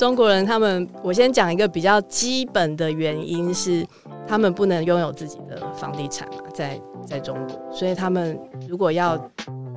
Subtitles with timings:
[0.00, 3.86] 中国人他们，我先讲一个比较基本的原因是，
[4.26, 9.22] 他们不能拥有自己的房地产嘛，在在中国，所以他们如果要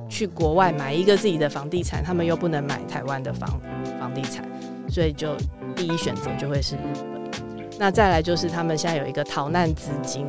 [0.08, 3.60] 去国外买一个自己的房地产，他们又不能买台湾的房
[4.00, 4.48] 房地产，
[4.88, 5.36] 所以就
[5.76, 7.30] 第一选择就会是日本。
[7.78, 10.26] 那再来就是他们现在有一个逃难资金，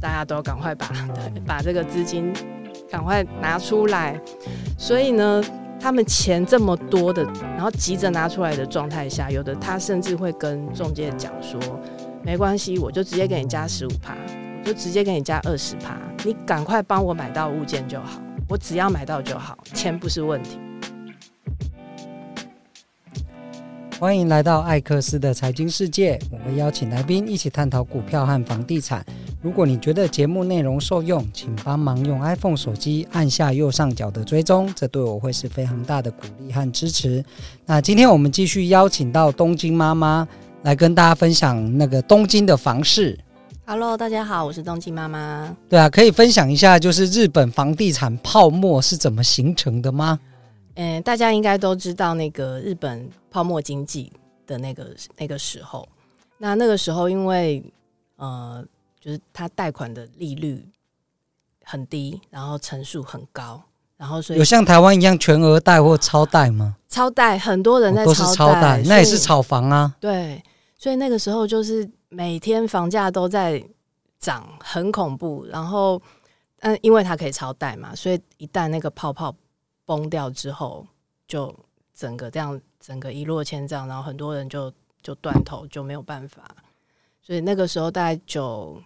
[0.00, 0.90] 大家都赶快把
[1.46, 2.32] 把这个资金
[2.90, 4.18] 赶快拿出来，
[4.78, 5.44] 所以呢。
[5.82, 7.24] 他们钱这么多的，
[7.56, 11.60] 然后急着拿出来的状态下，有的他甚至会跟中介讲说
[12.22, 14.16] ：“没关系，我就直接给你加十五趴，
[14.60, 20.60] 我就直接给你加二十趴，你赶快帮我买到物件就好，我只要买到就好，钱不是问题。”
[23.98, 29.04] 欢迎来到艾克斯的财经世界，我会邀请来宾一起探讨股票和房地产。
[29.42, 37.24] 如果你觉得节目内容受用，请帮忙用 iPhone 手机按下右上角的追踪，这对我会是非常大的鼓励和支持。
[37.66, 40.28] 那今天我们继续邀请到东京妈妈
[40.62, 43.18] 来跟大家分享那个东京的房事。
[43.66, 45.56] Hello，大家好，我是东京妈妈。
[45.68, 50.20] 对啊，可以分享一下，就是日本房地产泡沫是怎么形成的吗？
[50.74, 54.12] 嗯、呃，大家应该都知道那个日本泡沫经济
[54.46, 55.88] 的那个那个时候，
[56.38, 57.60] 那那个时候因为
[58.14, 58.64] 呃。
[59.02, 60.64] 就是他贷款的利率
[61.64, 63.60] 很低，然后成数很高，
[63.96, 66.76] 然后所以有像台湾一样全额贷或超贷吗？
[66.88, 69.92] 超贷，很多人在超贷，都是超贷，那也是炒房啊。
[69.98, 70.40] 对，
[70.78, 73.60] 所以那个时候就是每天房价都在
[74.20, 75.44] 涨，很恐怖。
[75.46, 76.00] 然后，
[76.60, 79.34] 嗯，因为它可以超贷嘛，所以一旦那个泡泡
[79.84, 80.86] 崩掉之后，
[81.26, 81.52] 就
[81.92, 86.42] 整个这样，整个一落千丈，然后很多人就就断头，就没有办法。
[87.20, 88.80] 所以那个时候大概九。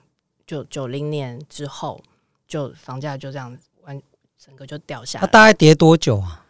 [0.47, 2.01] 就九零年之后，
[2.47, 4.01] 就房价就这样完，
[4.39, 5.21] 整个就掉下来。
[5.21, 6.45] 它大概跌多久啊？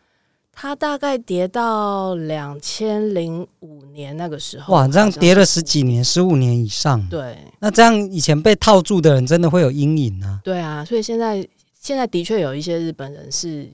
[0.52, 4.74] 它大概跌到两千零五年那个时候。
[4.74, 7.06] 哇，这样跌了十几年，十五年以上。
[7.08, 10.40] 对，那这样以前被套住的人，真的会有阴影啊。
[10.42, 11.46] 对啊，所以现在
[11.78, 13.70] 现在的确有一些日本人是有。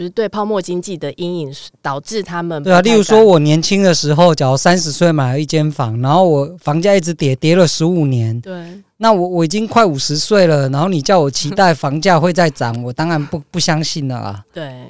[0.00, 14.42] 就是对泡沫经济的阴影导致他们对啊，例如说我年轻的时候，假如三十岁买了一间房，然后我房价一直跌，跌了十五年，对，那我我已经快五十岁了，然后你叫我期待房价会再涨，我当然不不相信了啊。
[14.54, 14.86] 对，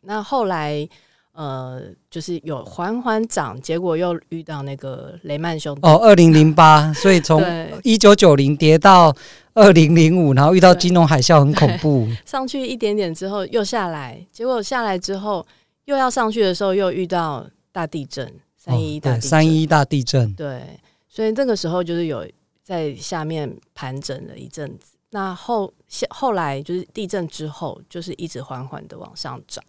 [0.00, 0.88] 那后来
[1.32, 7.42] 呃，就是有缓缓涨，结果又遇到那个雷曼兄弟哦，二零零八，所以从
[7.82, 9.14] 一九九零跌到。
[9.54, 12.08] 二零零五，然后遇到金融海啸，很恐怖。
[12.24, 15.46] 上去一点点之后又下来，结果下来之后
[15.84, 20.32] 又要上去的时候又遇到大地震，三一大地震，哦，三一大地震。
[20.32, 22.26] 对，所以那个时候就是有
[22.62, 24.94] 在下面盘整了一阵子。
[25.10, 25.70] 那后
[26.08, 29.62] 后来就是地震之后，就是一直缓缓的往上涨，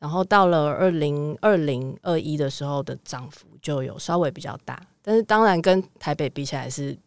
[0.00, 6.98] 然后到了二零二零二一的时候的涨幅就有稍微比较大，但是当然跟台北比起来是。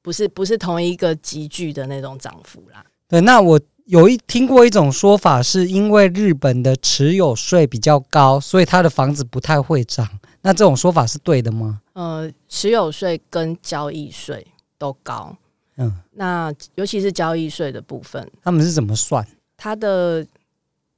[0.00, 2.82] 不是不是同一个级距的那种涨幅啦。
[3.08, 10.08] 对，那我有一听过一种说法，是因为日本的持有税比较高，所以他的房子不太会涨。
[10.40, 11.82] 那这种说法是对的吗？
[11.92, 14.46] 呃，持有税跟交易税
[14.78, 15.36] 都高。
[15.76, 19.26] 嗯，那尤其是交易税的部分，他们是怎么算？
[19.58, 20.24] 他的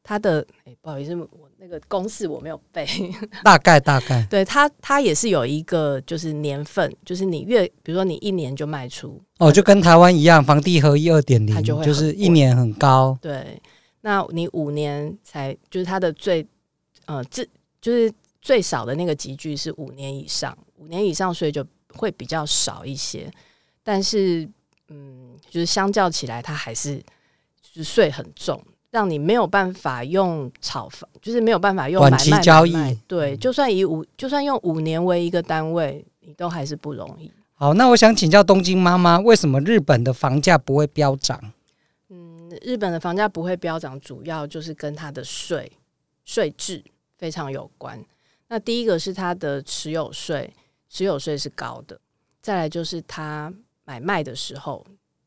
[0.02, 1.48] 他的，哎，不好意思，我。
[1.62, 2.86] 那个公式我没有背，
[3.44, 13.14] 大 概大概， 对它它也是有一个就是年份，就是你越比如说你一年就卖出哦，就跟台湾一样，房地合一二点零，就是一年很高。
[13.20, 13.60] 对，
[14.00, 16.46] 那你五年才就是它的最
[17.04, 17.46] 呃最
[17.78, 18.10] 就是
[18.40, 21.62] 最少的那个集聚是五年以上，五年以上所以就
[21.92, 23.30] 会比较少一些，
[23.82, 24.48] 但是
[24.88, 26.96] 嗯，就是相较起来，它还是
[27.60, 28.58] 就是税很重。
[28.90, 32.74] 让你没有办法用炒房，就是没有办法用买卖，短期交易。
[33.06, 37.30] 对，就算以五，就算用五年为一个单位，你都还是不容易。
[37.54, 41.40] 好，那我想请教东京妈妈，为什么日本的房价不会飙涨？
[42.08, 45.70] 嗯，日本的房价不会飙涨，主要就是跟它的税
[46.24, 46.82] 税制
[47.16, 48.02] 非常有关。
[48.48, 50.52] 那第一个是它的持有税，
[50.88, 51.96] 持有税是高的；
[52.42, 53.52] 再来就是它
[53.84, 54.84] 买卖的时候，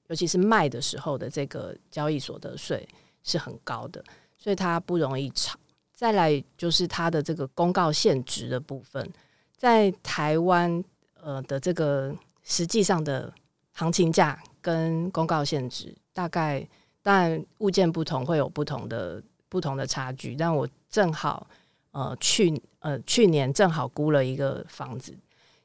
[0.07, 2.85] 尤其是卖的时候的这个交易所得税。
[3.23, 4.03] 是很高的，
[4.37, 5.57] 所以它不容易炒。
[5.93, 9.09] 再来就是它的这个公告限值的部分，
[9.55, 10.83] 在台湾
[11.21, 13.33] 呃的这个实际上的
[13.71, 16.67] 行情价跟公告限值，大概
[17.01, 20.35] 当然物件不同会有不同的不同的差距。
[20.35, 21.47] 但我正好
[21.91, 25.15] 呃去呃去年正好估了一个房子，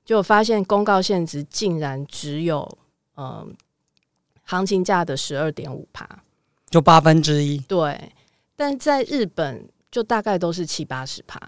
[0.04, 2.78] 就发现公告限值竟然只有
[3.14, 3.44] 呃
[4.44, 6.06] 行情价的十二点五趴。
[6.70, 8.12] 就八分之一，对，
[8.54, 11.40] 但在日本就大概都是七八十趴，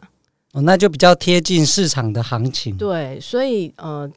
[0.53, 2.77] 哦，那就比较贴近市场的行情。
[2.77, 4.11] 对，所以呃，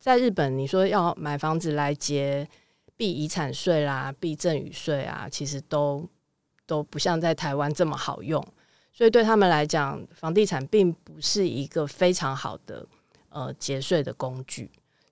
[0.00, 2.48] 在日本，你说要买房子来结
[2.96, 6.04] 避遗产税啦、避赠与税啊，其实都
[6.66, 8.44] 都不像在台湾这么好用。
[8.92, 12.84] 所以对他们来讲，房地产并不是一个非常好的
[13.28, 14.68] 呃节税的工具。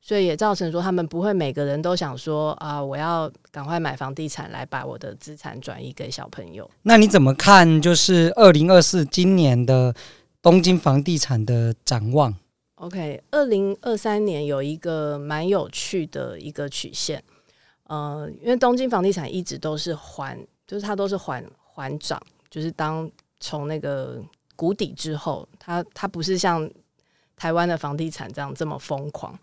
[0.06, 6.70] 所以也造成说，他们不会每个人都想说啊，我要赶快买房地产来把我的资产转移给小朋友。
[6.82, 7.82] 那你怎么看？
[7.82, 9.92] 就是二零二四今年的
[10.40, 12.32] 东京房地产的展望
[12.76, 17.20] ？OK，二零二三年有一个蛮有趣的一个曲线，
[17.88, 20.38] 呃，因为东京房地产一直都是缓，
[20.68, 23.10] 就是它都是缓缓涨，就是当
[23.40, 24.22] 从那个
[24.54, 26.70] 谷底之后，它它不是像
[27.36, 29.36] 台湾的房地产这样这么疯狂。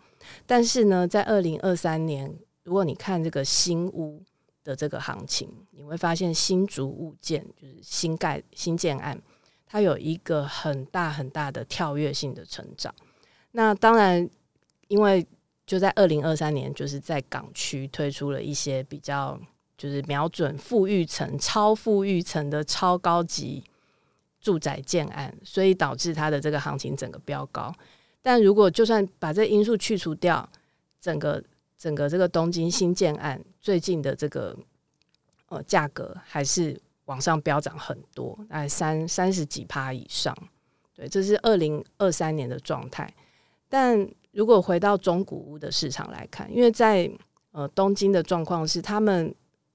[0.46, 4.22] 但是呢，在二零二三年，如果你看这个新屋
[4.62, 9.20] 的这个行情，你会发现新筑物件就是新盖新建案，
[9.66, 12.94] 它有一个很大很大的跳跃性的成长。
[13.52, 14.28] 那当然，
[14.88, 15.26] 因为
[15.66, 19.38] 就在二零二三年，就是在港区推出了一些比较
[19.76, 23.62] 就是瞄准富裕层、超富裕层的超高级
[24.40, 27.74] 住宅建案，所以导致它的这个行情整个飙高。
[28.26, 30.48] 但如果就算把这因素去除掉，
[30.98, 31.44] 整个
[31.76, 34.56] 整个这个东京新建案最近的这个
[35.50, 40.34] 呃价格还是往上飙涨很多，大概三三十几趴以上。
[40.94, 43.12] 对，这是二零二三年的状态。
[43.68, 47.10] 但如果回到中古屋的市场来看，因为在
[47.52, 49.34] 呃东京的状况是他们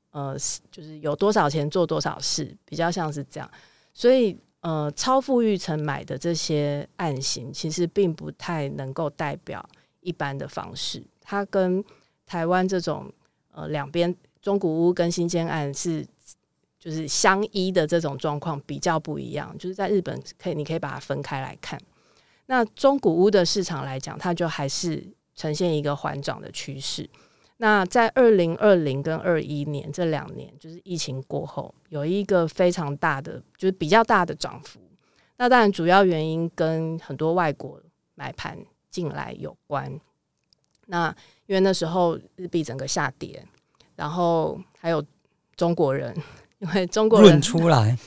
[0.09, 0.35] 呃
[0.71, 3.47] 就是有多少钱做多少事，比较像是这样，
[3.93, 4.35] 所以。
[4.61, 9.63] 呃，超富裕层买的这些案型，其实并不太能够代表
[10.01, 11.01] 一般的房市。
[11.21, 11.81] 它跟
[12.25, 13.09] 台湾这种
[13.51, 16.05] 呃两边中古屋跟新建案是
[16.77, 19.55] 就是相依的这种状况比较不一样。
[19.57, 21.79] 就是在日本可以，你可以把它分开来看。
[22.47, 25.01] 那中古屋的市场来讲，它就还是
[25.35, 27.09] 呈现一个缓涨的趋势。
[27.61, 34.79] 那在二零二零跟二一年这两年，就是疫情过后，有一个非常大的，就是比较大的涨幅。
[35.35, 37.77] 那当然，主要原因跟很多外国
[38.15, 38.57] 买盘
[38.89, 39.91] 进来有关。
[40.85, 41.13] 那
[41.47, 43.45] 因为那时候日币整个下跌，
[43.97, 45.03] 然后还有
[45.57, 46.15] 中国人，
[46.59, 47.97] 因为中国人出来，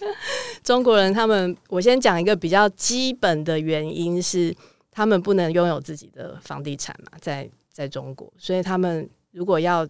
[0.63, 4.57] 中国人他们，我先讲一个比较基本的原因是，
[4.91, 9.07] 他们不能拥有自己的房地产嘛，在在中国，所以他们。
[9.33, 9.87] 如果要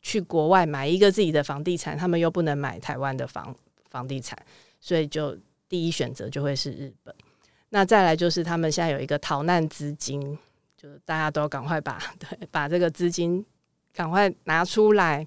[0.00, 3.54] 去国外买一个自己的房地产，他们又不能买台湾的房
[3.88, 4.36] 房地产，
[4.80, 5.36] 所以就
[5.68, 7.14] 第一选择就会是日本。
[7.70, 10.20] 那再来就是他们现在有一个逃难资金，
[10.76, 13.44] 就是大家都赶快把 对把这个资金
[13.94, 15.26] 赶快拿出来。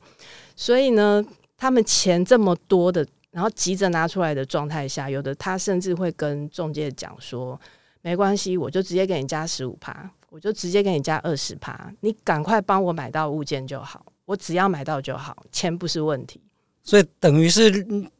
[0.55, 1.25] 所以呢，
[1.57, 7.59] 他们钱这么多的，然后急着拿出来的状态下，有的他甚至会跟中介讲说
[8.03, 16.41] ：“没关系，我就直接给你加十五趴。”我就直接给你加二十趴，你赶快帮我买到物件就好，我只要买到就好，钱不是问题。
[16.83, 17.71] 所以等于是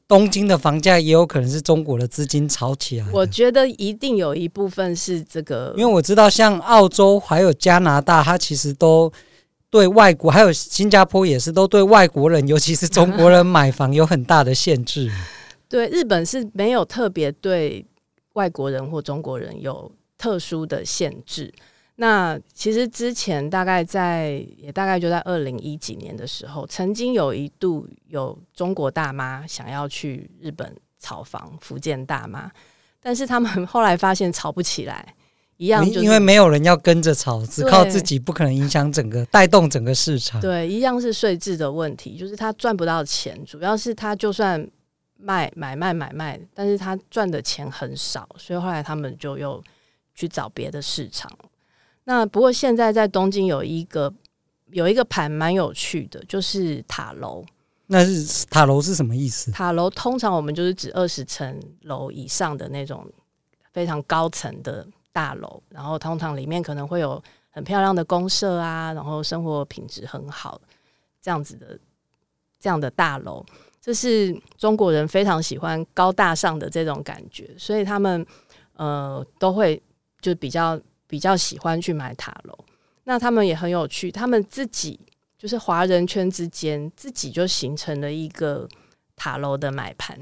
[0.08, 3.06] 东京的房价也有可能是中国的资金炒起来。
[3.12, 9.12] 我觉得一定有一部分是这个，因为我知道像澳洲还有加拿大，它其实都
[9.70, 15.12] 对外国，还有新加坡也是都对外国人，尤其是中国人买房有很大的限制。
[15.68, 17.86] 对，日本是没有特别对
[18.36, 21.54] 外国人或中国人有特殊的限制。
[21.98, 32.52] 那其实之前大概在也大概就在二零一几年的时候，曾经有一度有中国大妈想要去日本炒房，福建大妈，
[33.00, 35.16] 但是他们 后来发现炒不起来，
[35.56, 40.42] 一样就是因为没有人要跟着炒，只靠自己不可能影响整个带动整个市场。
[40.42, 44.70] 对，一样是税制的问题，就是他赚不到钱，主要是他就算
[45.16, 49.64] 卖买卖买卖，但是他赚的钱很少，所以后来他们就又
[50.14, 51.32] 去找别的市场。
[52.08, 54.14] 那不过现在在东京有一个
[54.72, 57.44] 有一个盘蛮有趣的，就是塔楼。
[57.88, 59.52] 那是塔楼是什么意思？
[59.52, 63.08] 塔楼通常我们就是指二十层楼以上的那种
[63.74, 70.62] 非常高层的大楼，然后通常里面可能会有很漂亮的公社啊，然后生活品质很好
[71.22, 71.80] 这样子的
[72.60, 73.44] 这样的大楼，
[73.82, 78.24] 这是中国人非常喜欢高大上的这种感觉，所以他们
[78.74, 79.82] 呃都会
[80.22, 80.80] 就比较。
[81.08, 82.58] 比较喜欢去买塔楼，
[83.04, 85.00] 那他们也很有趣，他们自己
[85.38, 88.68] 就是华人圈之间自己就形成了一个
[89.16, 90.18] 塔楼的买盘。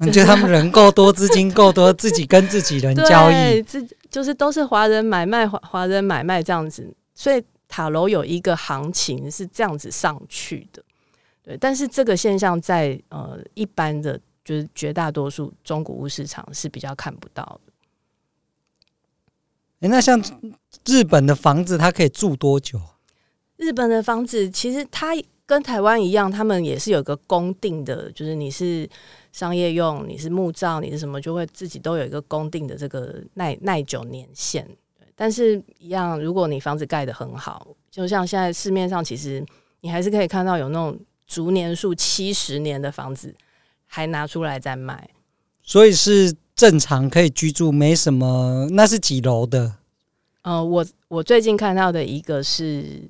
[0.00, 10.80] 你觉得他们人够多， 资金够多，自己跟自己人交易，自就是都是华人买卖，华华人买卖这样子，所以塔楼有一个行情是这样子上去的。
[11.42, 17.67] 对，但是这个现象在呃一般的就是绝大多数中古物市场是比较看不到的。
[19.80, 20.20] 哎，那像
[20.86, 22.80] 日本的房子，它可以住多久？
[23.56, 25.14] 日本的房子其实它
[25.46, 28.88] 跟台湾一样，他们也是有个公定的，就是你是
[29.32, 34.68] 商业用，你是木造，你是什么，就会自己都有一个公定的这个耐耐久年限。
[35.14, 39.44] 但是，一样，如果你房子盖得很好，就像现在市面上，其实
[39.80, 43.34] 你还是可以看到有那种逐年数七十年的房子，
[43.86, 45.08] 还拿出来在卖。
[45.68, 48.66] 所以是正常可以居住，没什么。
[48.70, 49.74] 那是几楼的？
[50.40, 53.02] 呃，我我最近看到的一个是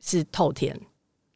[0.00, 0.80] 是透天，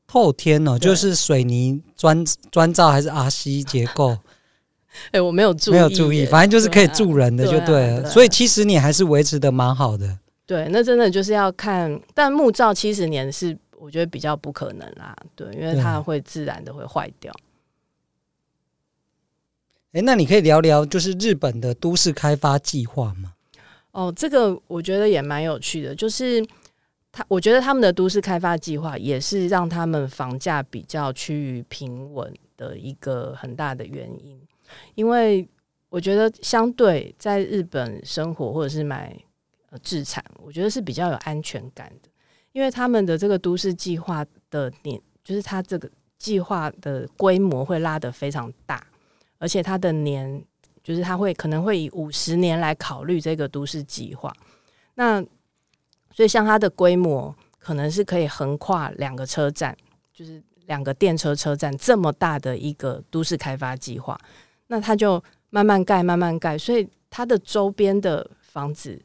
[0.07, 4.17] 透天哦，就是水泥砖砖造还是 RC 结构？
[5.11, 8.09] 哎、欸，我没有注意，没有注意，反正就是可以住人的就对了。
[8.09, 10.21] 所以其实你还是维持的蛮好的。
[10.47, 15.17] 对，那真的就是要看，但木造七十年是我觉得比较不可能啦。
[15.35, 17.35] 对，因为它会自然的会坏掉。
[19.93, 23.33] 哎、那你可以聊聊就是日本的都市开发计划吗？
[23.93, 26.45] 哦，这个我觉得也蛮有趣的，就是
[27.11, 34.39] 他，我觉得他们的都市开发计划也是让他们房价比较趋于平稳的一个很大的原因。
[34.95, 35.49] 因为
[35.89, 39.17] 我觉得，相对在日本生活或者是买
[39.71, 42.11] 呃自产，我觉得是比较有安全感的。
[42.53, 48.87] 因为他们的这个都市计划的年，就是它这个计划的规模会拉得非常大，
[49.39, 50.45] 而且它的年，
[50.83, 54.33] 就是它会可能会以五十年来考虑这个都市计划。
[54.95, 55.23] 那
[56.11, 59.77] 所以像它的规模，可能是可以横跨两个车站，
[60.13, 64.19] 就是两个电车车站这么大的一个都市开发计划。
[64.67, 69.01] 那它就慢慢盖，慢慢盖，所以它的周边的房子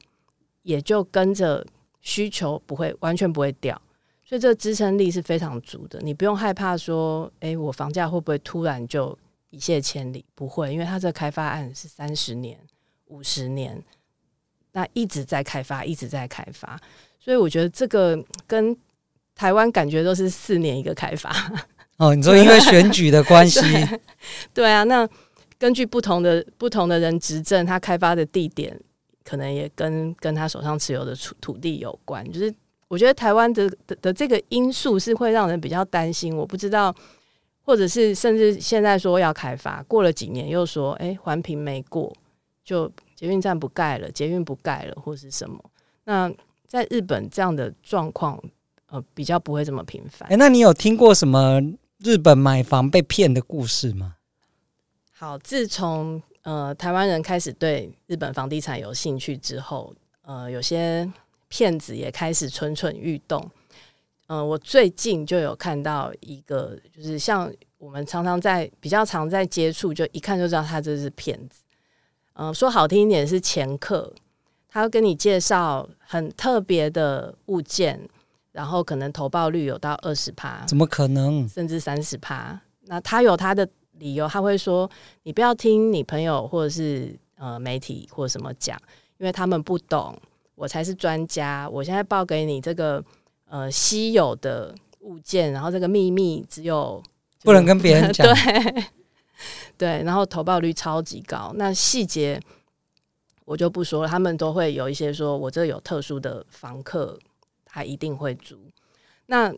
[0.64, 1.66] 也就跟着
[2.02, 3.80] 需求不会完全不会掉，
[4.26, 6.00] 所以这个支撑力是非常足的。
[6.02, 9.18] 你不用害怕说，诶，我房价会不会突然就
[9.54, 10.26] 一泻千里？
[10.34, 12.60] 不会，因为它这个开发案是三十年、
[13.06, 13.80] 五十年，
[14.72, 16.80] 那一直在开发，一直在开发，
[17.20, 18.76] 所以我觉得这个跟
[19.36, 21.32] 台湾感觉都是四年一个开发。
[21.98, 23.62] 哦，你说因为选举的关系？
[23.62, 24.00] 对，
[24.54, 25.08] 对啊，那。
[25.60, 28.78] 根据不同的不同的人执政，他开发的地点
[29.24, 32.30] 可能也跟跟他手上持有的土土地有关。
[32.34, 32.54] 就是
[32.90, 36.36] 我觉得台湾的的的这个因素是会让人比较担心。
[36.36, 36.94] 我不知道，
[37.66, 42.14] 或者是甚至现在说要开发，过了几年又说，哎，环评没过，
[42.64, 45.58] 就捷运站不盖了，捷运不盖了，或是什么？
[46.04, 46.32] 那
[46.68, 48.38] 在日本这样的状况，
[48.88, 50.28] 呃，比较不会这么频繁。
[50.30, 51.62] 哎，那你有听过什么
[52.00, 54.16] 日本买房被骗的故事吗？
[55.12, 61.10] 好，自从呃台湾人开始对日本房地产有兴趣之后，呃，有些
[61.48, 63.50] 骗子也开始蠢蠢欲动。
[64.34, 71.62] 呃，我最近就有看到一个，就是像我们常常在比较常在接触，就一看就知道他这是骗子。
[72.34, 74.12] 呃，说好听一点是掮客，
[74.68, 78.10] 他会跟你介绍很特别的物件，
[78.52, 81.48] 然后可能投报率有到二十趴，怎么可能？
[81.48, 82.60] 甚至三十趴？
[82.86, 83.70] 那他有他的。
[84.00, 84.90] 理由他会说
[85.22, 88.76] ：“你不要听你朋友或者是呃媒体或者什么讲，
[89.20, 90.18] 因为他们不懂，
[90.56, 91.70] 我才是专家。
[91.70, 93.02] 我现在报给你这个
[93.54, 97.00] 呃稀有的物件，然后这个秘密只有
[97.44, 98.26] 不能跟别人讲。
[98.34, 98.84] 对
[99.78, 101.54] 对，然后投报率超级高。
[101.56, 102.42] 那细节
[103.46, 107.20] 我就不说了，他们都会有一些说，我这有特殊的房客，
[107.64, 108.58] 他一定会租。
[109.28, 109.54] 那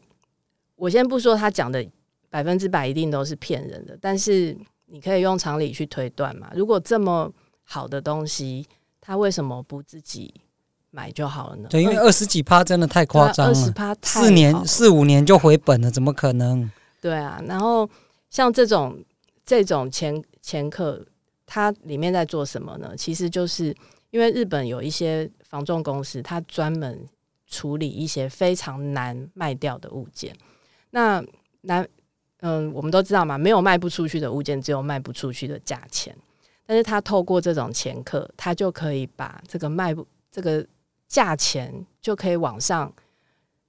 [0.75, 1.83] 我先不说他讲的。”
[2.27, 6.51] 百分之百一定都是骗人的，但是你可以用常理去推断嘛。
[6.53, 7.31] 如果这么
[7.63, 8.67] 好的东西，
[8.99, 10.33] 他为什么不自己
[10.95, 11.67] 买就好了呢？
[11.69, 16.71] 对，因为二十几趴真的太夸张了，二十趴四年四五年就回本了，怎么可能？
[17.01, 17.89] 对啊，然后
[18.29, 19.03] 像这种
[19.45, 21.05] 这种前前客，
[21.45, 22.95] 它里面在做什么呢？
[22.97, 23.75] 其实就是
[24.11, 27.05] 因为日本有一些房仲公司，它专门
[27.47, 30.33] 处理一些非常难卖掉的物件，
[30.91, 31.21] 那
[31.61, 31.85] 难。
[32.41, 36.15] 嗯，我们都知道嘛，没有卖不出去的物件，只有卖不出去的价钱。
[36.67, 40.63] 但是他透过这种前客，他就可以把这个卖不这个
[41.15, 42.91] 价钱就可以往上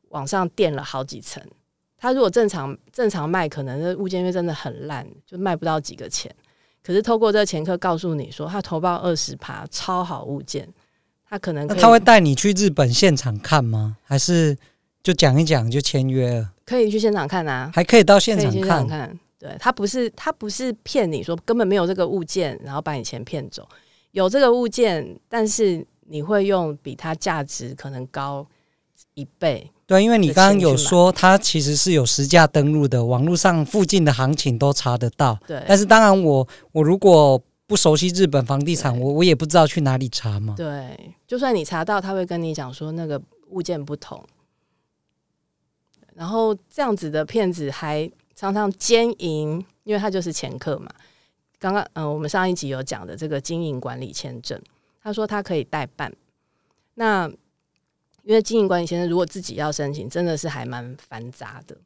[0.08, 1.40] 往上垫了好几层。
[1.96, 6.34] 他如果正常正常卖，可能这物件因为真的很烂，就卖不到几个钱。
[6.82, 10.68] 可是透过这个前客告诉你说，他投报二十趴超好物件，
[11.28, 13.96] 他可能他会带你去日本现场看吗？
[14.02, 14.58] 还是
[15.04, 16.50] 就讲一讲就签约了？
[16.64, 18.84] 可以去现场看啊，还可以到现场看。
[18.88, 23.68] 看，对，他不是他不是骗你说根本没有这个物件，然后把你钱骗走。
[24.10, 28.46] 有这个物件，但是你会用比它价值可能高
[29.14, 29.70] 一倍。
[29.86, 35.38] 对，因为你刚刚有说它其实是有实价登录的，网络上附近的行情都查得到。
[35.46, 40.54] 对，但是当然我我如果不熟悉日本房地产，我我也不知道去哪里查嘛。
[40.56, 43.20] 对，就算你查到，他会跟你讲说那个
[43.50, 44.22] 物件不同。
[46.14, 50.90] 然后这样子的骗子还常常兼营，因为他就是掮客嘛。
[51.58, 54.60] 刚刚嗯、呃，我们上一集有讲的这个经营管理签证，
[55.06, 56.12] 他说他可以代办。
[56.94, 57.28] 那
[58.24, 61.78] 因为经营管理先生如果自己要申请，真的是还蛮繁杂的。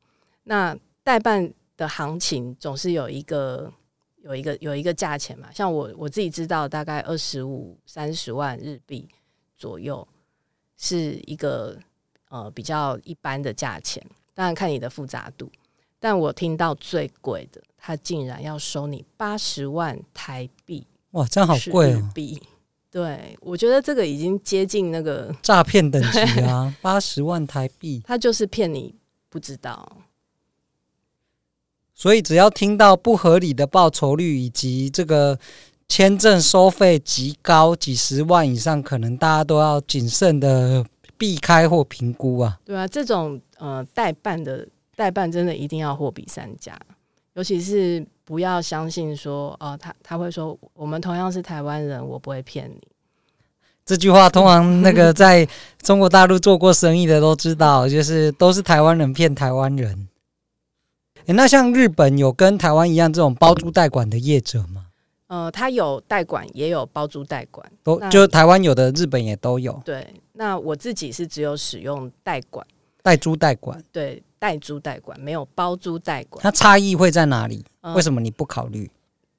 [0.44, 3.70] 那代办的行情总是有一个。
[4.22, 9.08] 有一个有一个价钱嘛，像我我自己知道，大概二十五三十万日币
[9.56, 10.06] 左右
[10.76, 11.74] 是一个
[12.28, 15.50] 呃比较一般的价钱，当然看你的复杂度。
[15.98, 22.10] 但我听到最贵的，他竟然要收你八十万台币，哇，这样好贵哦！
[22.14, 22.42] 币，
[22.90, 28.94] 对，我觉得这个已经接近那个 诈骗等级啊，八十万台币，他就是骗你
[29.28, 29.96] 不知道。
[31.94, 35.38] 所以，只要听到不合理的报酬率以及这个
[35.86, 40.84] 签证收费极高，几十万以上，可能大家都要谨慎的
[41.18, 42.58] 避开或评估啊。
[42.64, 44.66] 对啊，这种呃代办的
[44.96, 46.74] 代办，真的一定要货比三家，
[47.40, 52.78] 尤其是不要相信说哦、呃，他他会说我们同样是台湾人，我不会骗你。
[53.86, 60.06] 这句话通常那个在中国大陆做过生意的都知道，就是都是台湾人骗台湾人。
[61.24, 64.88] 诶、那像日本有跟台湾一样这种包租代管的业者吗？
[65.28, 69.80] 呃，他有代管，也有包租代管，都就台湾有的，日本也都有。
[69.82, 72.66] 对，那我自己是只有使用代管、
[73.02, 76.42] 代租代管，对，代租代管没有包租代管。
[76.42, 77.64] 它差异会在哪里？
[77.82, 78.90] 呃、为什么你不考虑？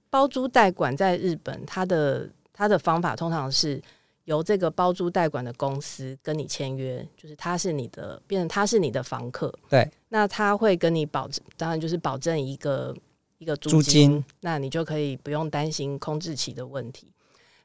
[0.10, 3.82] 包租代管在日本，它的它的方法通常是。
[4.26, 9.52] 由这个包租代管的公司跟你签约，就是他是你的，变成他是你的房客。
[9.68, 12.96] 对，那他会跟你保证，当然就是保证一个
[13.40, 17.12] 一个租金，租金，那你就可以不用担心空置期的问题。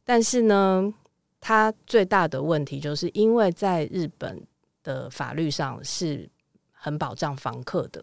[0.02, 0.92] 但是呢，
[1.40, 4.42] 它最大的问题就是因为在日本
[4.82, 6.28] 的法律上是
[6.86, 8.00] 很保障房客的，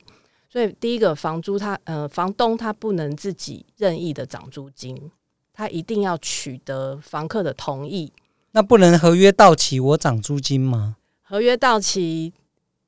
[0.49, 5.09] 所以第一个房租他呃房东他不能自己任意的涨租金，
[5.53, 8.11] 他一定要取得房客的同意。
[8.51, 10.97] 那不能合约到期我涨租金吗？
[11.21, 12.33] 合约到期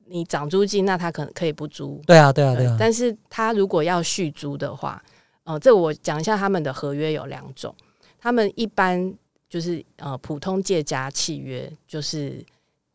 [0.07, 2.01] 你涨租金，那他可能可以不租。
[2.05, 2.75] 对啊，对啊，对啊。
[2.77, 5.01] 但是他如果要续租的话，
[5.45, 7.73] 呃，这我讲一下他们的合约有两种。
[8.19, 9.13] 他们一般
[9.47, 12.45] 就是呃普通借家契约，就是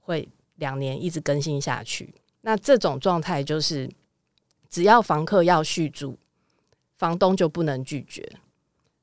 [0.01, 2.13] 会两年一直更新下去。
[2.43, 3.91] 那这种状态就是
[4.69, 6.19] 只要房客要续租，
[6.97, 8.31] 房东就不能拒绝，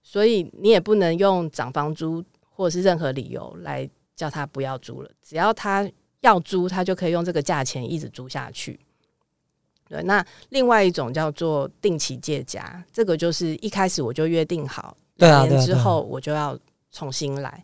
[0.01, 2.23] 所以你也不能用涨房租。
[2.57, 5.87] 或者是任何理由来叫他不要租了，只要他
[6.21, 8.79] 要租，他就可以用这个价钱一直租下去。
[9.87, 16.57] 对，那另外一种叫做定期借家，这个就是一开始我就约定好，两年之后我就要
[16.91, 17.63] 重新来。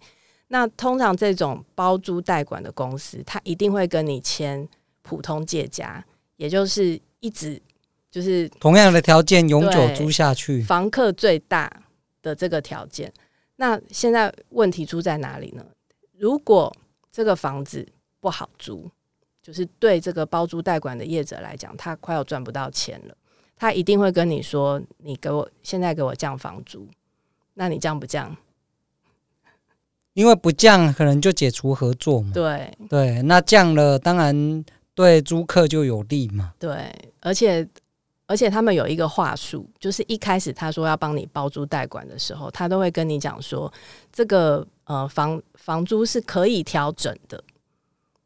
[0.49, 4.69] 那通常这种包租代管的公司，他一定会跟你签
[5.03, 6.03] 普通借家，
[6.37, 7.61] 也就是一直
[8.09, 11.71] 就是同样的条件永久租下去，房客最大
[12.23, 13.13] 的这个条件。
[13.57, 15.63] 那现在问题出在哪里呢？
[16.17, 16.75] 如果
[17.11, 17.87] 这个房子
[18.19, 18.89] 不好租，
[19.41, 23.15] 就是对这个包租代管的业者来讲，他快要赚不到钱了。
[23.55, 26.87] 他一定会跟你说：“你给我现在给我降房租。”
[27.53, 28.35] 那你降不降？
[30.13, 32.31] 因为不降，可能就解除合作嘛。
[32.33, 36.53] 对对，那降了，当然对租客就有利嘛。
[36.59, 37.67] 对，而且。
[38.25, 43.71] 而且他们有一个话术，就是一开始他说要帮你包租代管的时候，他都会跟你讲说，
[44.13, 47.43] 这个呃房房租是可以调整的，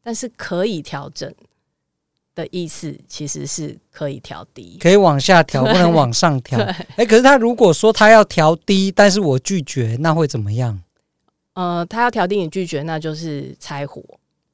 [0.00, 1.30] 但是可以调整
[2.34, 6.58] 的意思其实是可以调低，可以往下调，不能往上调。
[6.60, 10.80] 哎、欸，可是他如果说他要调低，但是我拒绝，那会怎么样？
[11.54, 14.00] 呃，他要调低你拒绝，那就是拆伙，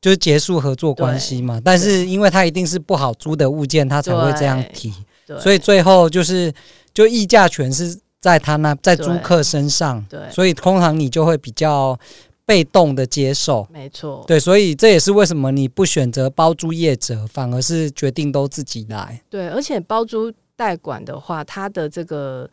[0.04, 1.58] 就是结束合作关系嘛。
[1.64, 4.92] 但是因为他一定是不好租的物件，他才会这样提。
[5.40, 6.52] 所以最后就是，
[6.92, 10.04] 就议价权是在他那，在租客身上。
[10.10, 11.98] 对，所以通常你就会比较
[12.44, 13.66] 被动的接受。
[13.72, 14.22] 没错。
[14.26, 19.22] 对，所以这也是为什么你不选择包租业者，反而是决定都自己来。
[19.30, 22.46] 对，而且包租代管的话，它的这个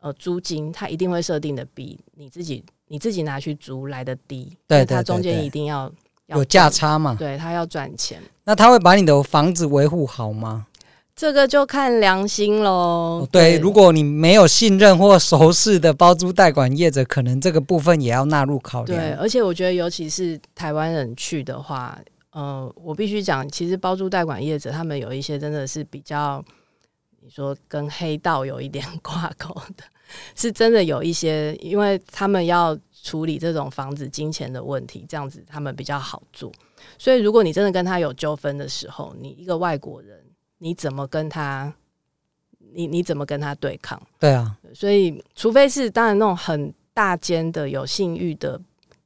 [0.00, 4.56] 呃租金，它一定会设定的比你自己你自己拿去租来的低。
[4.68, 5.92] 对，它中间一定，要
[6.34, 7.16] 有价差嘛？
[7.18, 8.20] 对，他要赚钱。
[8.44, 10.66] 那他会把你的房子维护好吗？
[11.14, 13.28] 这个就看良心喽。
[13.30, 18.98] 对，如果你没有信任或熟识的包租代管业者，可能这个部分也要纳入考量。
[18.98, 21.96] 对，而且我觉得，尤其是台湾人去的话，
[22.30, 26.42] 呃，我必须讲，其实包租代管业者他们有一些真的是比较
[27.20, 29.84] 你说跟黑道有一点挂钩的，
[30.34, 36.50] 是真的有一些，因为他们要处理这种房子金钱的问题，这样子他们比较好做。
[36.96, 40.24] 所以，如果你真的跟他有纠纷的时候，你一个外国人，
[40.58, 41.74] 你怎么跟他？
[42.74, 44.00] 你你怎么跟他对抗？
[44.18, 48.58] 对啊，所以除非是当然那种很大间的有信誉的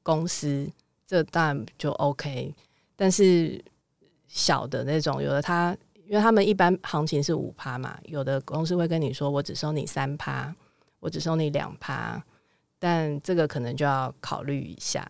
[0.04, 0.70] 公司，
[1.04, 2.54] 这当然就 OK。
[2.94, 3.60] 但是
[4.28, 10.54] 小的那种，有的他，因为他们一般行情是五趴嘛，有的公司会跟你说，我只收你三趴，
[11.00, 12.24] 我只收你两趴，
[12.78, 15.08] 但这个可能就要考虑一下。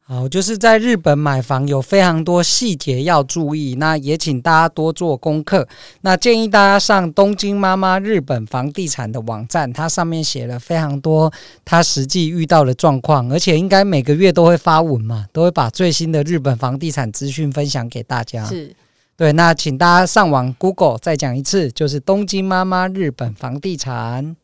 [0.00, 5.68] 好，就是在日本买房有非常多细节要注意，那也请大家多做功课。
[6.00, 11.30] 那建议大家上东京妈妈日本房地产的网站，它上面写了非常多
[11.62, 18.42] 他实际遇到的状况，而且应该每个月都会发文嘛，都会把最新的日本房地产资讯分享给大家。
[18.46, 18.74] 是，
[19.14, 24.34] 对，那请大家上网 Google 再讲一次，就是东京妈妈日本房地产。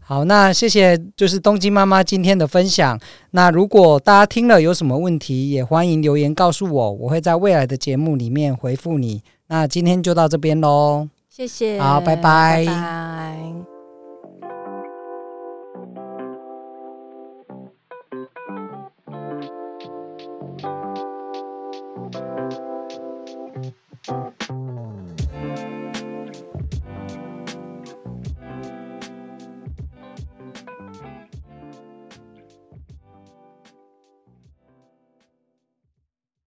[0.00, 2.98] 好，那谢谢，就是东京妈妈今天的分享。
[3.32, 9.22] 那如果大家听了有什么问题，也欢迎留言告诉我，我会在未来的节目里面回复你。
[9.48, 12.64] 那今天就到这边喽，谢谢，好，拜拜。
[12.64, 13.71] 拜拜。